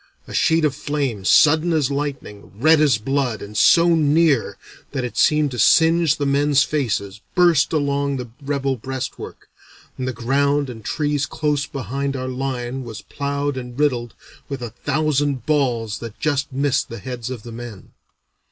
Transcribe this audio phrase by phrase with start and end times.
[0.27, 4.57] A sheet of flame, sudden as lightning, red as blood, and so near
[4.93, 9.47] that it seemed to singe the men's faces, burst along the rebel breastwork,
[9.99, 14.15] and the ground and trees close behind our line was ploughed and riddled
[14.49, 17.91] with a thousand balls that just missed the heads of the men.